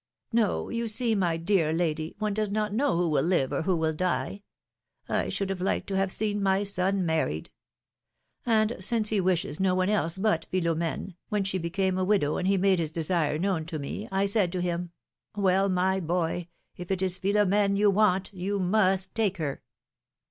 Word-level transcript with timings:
Yo; 0.31 0.69
you 0.69 0.87
see, 0.87 1.13
my 1.13 1.37
dear 1.37 1.71
lady, 1.71 2.15
one 2.17 2.33
does 2.33 2.49
not 2.49 2.73
know 2.73 2.97
who 2.97 3.07
will 3.07 3.21
live, 3.21 3.53
or 3.53 3.61
who 3.61 3.77
will 3.77 3.93
die! 3.93 4.41
I 5.07 5.29
should 5.29 5.51
have 5.51 5.61
liked 5.61 5.85
to 5.89 5.95
have 5.95 6.11
seen 6.11 6.41
my 6.41 6.63
son 6.63 7.05
married. 7.05 7.51
And 8.43 8.77
since 8.79 9.09
he 9.09 9.21
wishes 9.21 9.59
no 9.59 9.75
one 9.75 9.89
else 9.89 10.17
but 10.17 10.47
Philom^ne, 10.51 11.17
when 11.29 11.43
she 11.43 11.59
became 11.59 11.99
a 11.99 12.03
widow, 12.03 12.37
and 12.37 12.47
he 12.47 12.57
made 12.57 12.79
his 12.79 12.91
desire 12.91 13.37
known 13.37 13.65
to 13.67 13.77
me, 13.77 14.07
I 14.11 14.25
said 14.25 14.51
to 14.53 14.59
him: 14.59 14.89
^ 15.37 15.39
Well, 15.39 15.69
my 15.69 15.99
boy! 15.99 16.47
if 16.77 16.89
it 16.89 17.03
is 17.03 17.19
Philom^ne 17.19 17.77
you 17.77 17.91
want, 17.91 18.33
you 18.33 18.57
must 18.59 19.13
take 19.13 19.37
her 19.37 19.61